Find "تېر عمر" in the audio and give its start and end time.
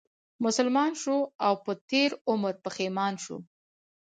1.89-2.53